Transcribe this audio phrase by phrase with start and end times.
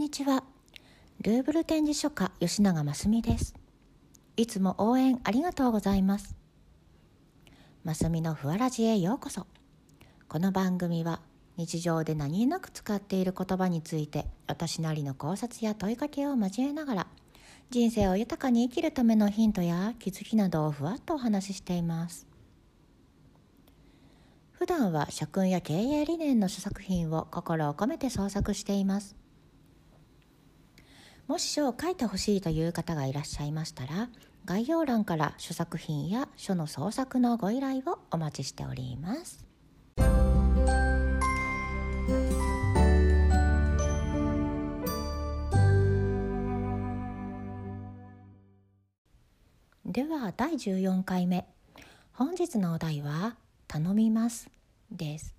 [0.00, 0.44] にちは。
[1.20, 3.54] ルーブル展示書家吉永真澄です。
[4.34, 6.34] いつも応援ありがとうございます。
[7.84, 9.46] 真澄のふわらじへようこそ。
[10.26, 11.20] この番組は
[11.58, 17.06] 日常で何気なく使っている言葉について私なりの考察や問いかけを交えながら
[17.68, 22.26] 人生を豊かに生きるためのヒントや気づきなどをふわっとお話ししています。
[24.52, 29.19] 普段は社訓や経営理念の書作品を心を込めて創作しています。
[31.30, 34.08] もし書を書いてほしいという方がいらっしゃいましたら
[34.46, 39.46] 概要欄から書作品や書の創作のご依頼をお待ちしております。
[49.86, 51.46] では第14回目。
[52.12, 53.36] 本日のお題は
[53.68, 54.50] 頼みます
[54.90, 55.36] です。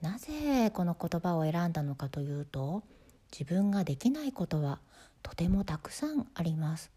[0.00, 2.82] なぜこの言葉を選んだのかというと
[3.30, 4.80] 自分ができないことは
[5.24, 6.92] とてもたくさんあります。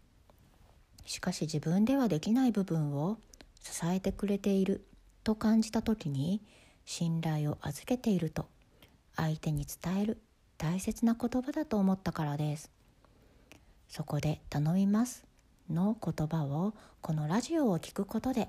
[1.04, 3.18] しかし自分ではできない部分を
[3.60, 4.84] 支えてくれている
[5.24, 6.42] と感じた時に
[6.84, 8.46] 信頼を預けていると
[9.16, 10.20] 相手に伝える
[10.58, 12.70] 大切な言葉だと思ったからです。
[13.88, 15.24] そこで「頼みます」
[15.70, 18.48] の言葉をこのラジオを聞くことで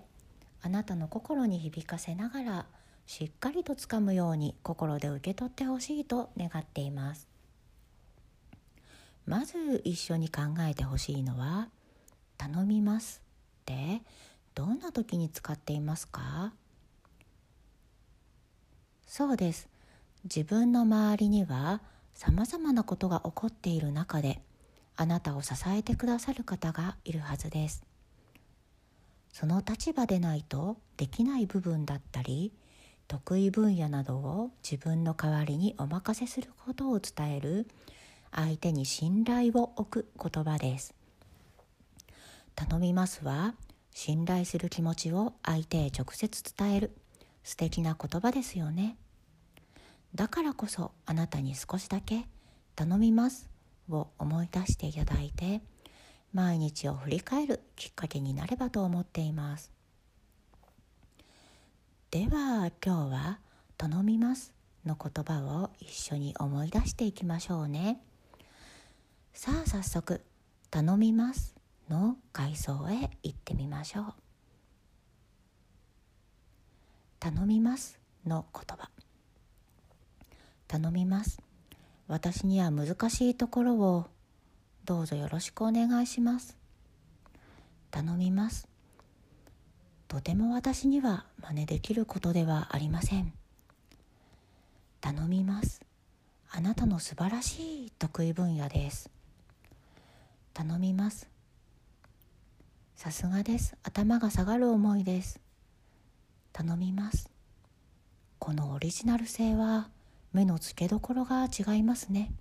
[0.62, 2.66] あなたの心に響かせながら
[3.06, 7.28] しっかりとつかむように心で受け取ってほしいと願っています。
[9.30, 11.70] まず一緒に考えてほしいのは
[12.40, 13.22] 「頼みます」
[13.62, 14.02] って
[14.56, 16.52] どんな時に使っていますか？
[19.06, 19.70] そうです。
[20.24, 21.84] 自分の周りには
[22.16, 24.42] さまざまなことが起こっている中で
[24.96, 27.84] あなたを支えてくださる方がいるはずです。
[29.32, 32.52] その立場でないとできない部分だったり
[33.08, 37.68] 得意分野などを自分の代わりにお任せすることを伝える
[38.32, 40.94] 相手に信頼を置く言葉です。
[42.56, 43.56] 頼みますは
[43.92, 46.92] 信頼する気持ちを相手へ直接伝える。
[47.44, 48.98] 素敵な言葉ですよね。
[50.14, 52.28] だからこそあなたに少しだけ
[52.76, 53.50] 頼みます
[53.90, 55.62] を思い出していただいて
[56.34, 59.72] 毎日を振り返るきっかけになればと思っています。
[62.12, 63.40] では今日は
[63.78, 64.54] 「頼みます」
[64.86, 68.02] の言葉を一緒に思い出していきましょうね。
[69.42, 70.22] さあ早速
[70.70, 71.56] 「頼みます」
[71.88, 74.14] の階層へ行ってみましょう
[77.22, 78.92] 「頼みます」の言葉。
[80.68, 81.42] 頼みます。
[82.10, 84.10] 私には難しいところを
[84.84, 86.58] どうぞよろしくお願いします。
[87.92, 88.68] 頼みます。
[90.10, 93.32] とても私には真似できることではありません。
[95.00, 95.80] 頼みます。
[96.50, 99.10] あなたの素晴らしい得意分野です。
[100.60, 101.30] 頼みます。
[102.98, 103.78] さすがです。
[103.82, 105.40] 頭が下がる思いです。
[106.52, 107.32] 頼みます。
[108.40, 109.90] このオリジナル性は
[110.34, 112.34] 目の付けどころが違いますね。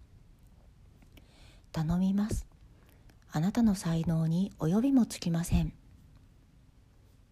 [1.70, 2.44] 頼みます。
[3.30, 5.72] あなたの才能に及びもつきません。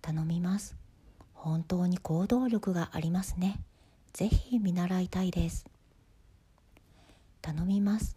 [0.02, 0.76] 頼みます。
[1.34, 3.58] 本当に行動力がありますね。
[4.12, 5.66] ぜひ見習いたいです。
[7.42, 8.16] 頼みます。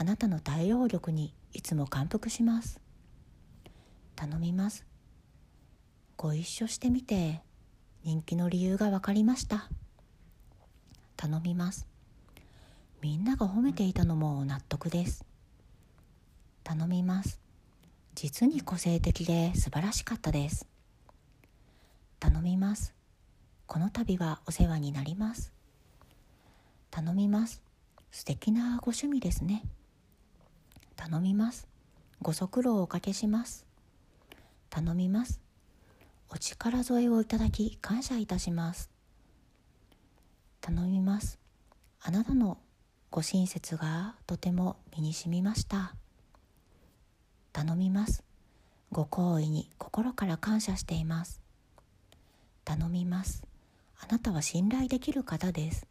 [0.00, 2.80] あなたの対応力にいつも感服します。
[4.16, 4.86] 頼みます。
[6.16, 7.42] ご一緒してみて
[8.02, 9.68] 人気の理由が分かりました。
[11.18, 11.86] 頼みます。
[13.02, 15.26] みんなが褒めていたのも納得です。
[16.64, 17.38] 頼みます。
[18.14, 20.66] 実に個性的で素晴らしかったです。
[22.20, 22.94] 頼みます。
[23.66, 25.52] この度はお世話になります。
[26.90, 27.62] 頼みます。
[28.10, 29.62] 素敵なご趣味ですね。
[31.00, 31.66] 頼みます。
[32.20, 33.64] ご足労をおかけします。
[34.68, 35.40] 頼みます。
[36.28, 38.90] お力添えをいただき感謝いたします。
[40.60, 41.38] 頼みます。
[42.02, 42.58] あなたの
[43.10, 45.94] ご親切がとても身にしみました。
[47.54, 48.22] 頼みます。
[48.92, 51.40] ご好意に心から感謝しています。
[52.66, 53.42] 頼みます。
[53.98, 55.86] あなたは信頼できる方です。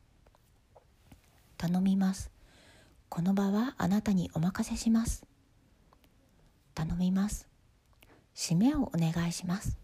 [1.57, 2.29] 頼みます。
[3.09, 5.25] この場はあなたにお任せします。
[6.75, 7.47] 頼みます。
[8.35, 9.77] 締めをお願いします。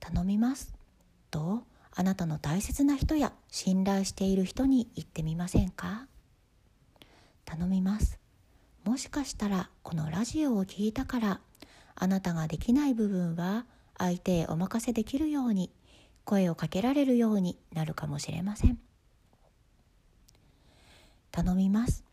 [0.00, 0.72] 頼みます。
[1.30, 1.64] と
[1.94, 6.06] あなたの大切な人や信頼している人に言ってみませんか？
[7.44, 8.18] 頼みます。
[8.84, 11.40] もしかしたらこのラジオを聞いたから
[11.94, 13.66] あなたができない部分は
[13.98, 15.70] 相手へお任せできるように
[16.24, 18.78] 声をかけられるようになるかもしれません。
[21.32, 22.04] 頼みます。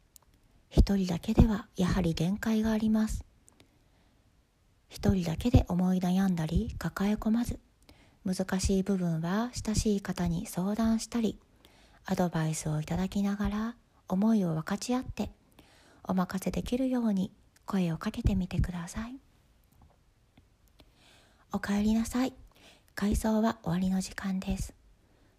[0.69, 3.25] 一人だけではやはり限界があります。
[4.87, 7.59] 一人だけで思い悩んだり抱え込まず
[8.25, 11.37] 難しい部分は親しい方に相談したり
[12.05, 13.75] アドバイスをいただきながら
[14.07, 15.29] 思いを分かち合って
[16.03, 17.31] お任せできるように
[17.65, 19.15] 声をかけてみてください。
[21.51, 22.33] おかえりなさい。
[22.95, 24.73] 回想は終わりの時間です。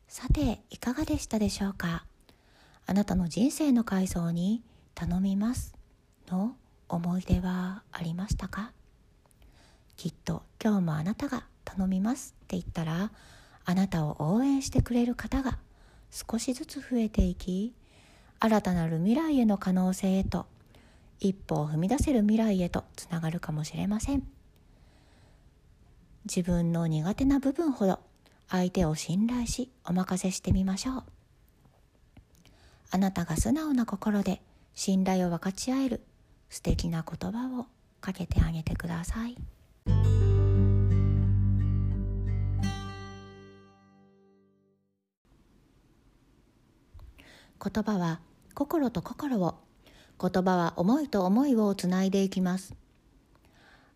[0.07, 2.05] さていかがでしたでしょうか？
[2.87, 4.63] あなたの人生の回想に
[4.95, 5.75] 頼みます。
[6.29, 6.57] の
[6.89, 8.73] 思い出はありましたか？
[9.97, 13.13] きっと今日もあなたが頼みますって言ったら
[13.65, 15.59] あなたを応援してくれる方が
[16.11, 17.75] 少しずつ増えていき
[18.41, 20.47] 新たなる未来への可能性へと
[21.21, 24.27] 一歩を踏み出せる未来へとつながるかもしれません。
[26.25, 28.01] 自分の苦手な部分ほど
[28.49, 31.05] 相手を信頼しお任せしてみましょう。
[32.91, 34.43] あなたが素直な心で
[34.75, 36.01] 信頼を分かち合える
[36.49, 37.67] 素敵な言葉を
[38.01, 39.37] かけてあげてください。
[47.63, 48.21] 言葉は
[48.55, 49.55] 心と心を
[50.19, 52.75] 言葉は思いと思いをつないでいきます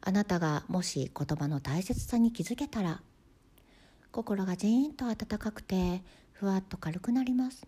[0.03, 3.01] あなたがもし言葉の大切さに気づけたら
[4.13, 6.03] 心がジーンと温かくて
[6.33, 7.67] ふわっと軽くなります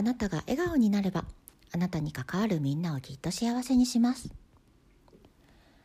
[0.00, 1.26] あなたが笑顔になれば
[1.74, 4.32] あなたに関わるみんなをきっと幸せにします。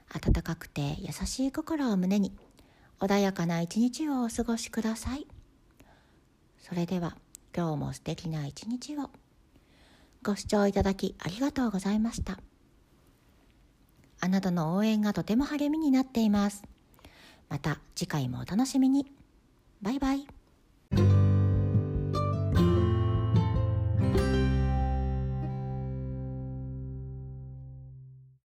[0.07, 2.31] 温かくて優しい心を胸に
[3.01, 5.27] 穏やかな一日をお過ごしください。
[6.59, 7.17] それでは
[7.53, 9.09] 今日も素敵な一日を。
[10.23, 12.39] ご視聴いただきありがとうございました。
[14.21, 16.63] あなたの応援がとても励みになっています。
[17.49, 19.11] また次回もお楽しみに。
[19.81, 20.25] バイバイ。